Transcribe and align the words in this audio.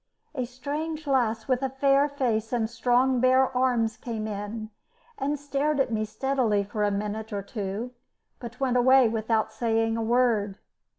A 0.33 0.45
strange 0.45 1.05
lass 1.05 1.47
with 1.47 1.61
a 1.61 1.69
fair 1.69 2.09
face 2.09 2.51
and 2.51 2.67
strong 2.67 3.19
bare 3.19 3.55
arms 3.55 3.97
came 3.97 4.25
in 4.27 4.71
and 5.19 5.39
stared 5.39 5.79
at 5.79 5.91
me 5.93 6.05
steadily 6.05 6.63
for 6.63 6.83
a 6.83 6.89
minute 6.89 7.31
or 7.31 7.43
two, 7.43 7.91
but 8.39 8.59
went 8.59 8.77
away 8.77 9.07
without 9.07 9.53
saying 9.53 9.97
a 9.97 10.01
word. 10.01 10.57